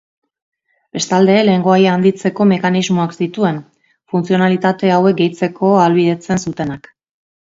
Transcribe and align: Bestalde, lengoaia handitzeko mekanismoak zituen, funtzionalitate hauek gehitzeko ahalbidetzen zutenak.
Bestalde, 0.97 1.33
lengoaia 1.49 1.91
handitzeko 1.97 2.47
mekanismoak 2.53 3.13
zituen, 3.25 3.61
funtzionalitate 4.13 4.91
hauek 4.97 5.19
gehitzeko 5.21 5.73
ahalbidetzen 5.83 6.45
zutenak. 6.49 6.91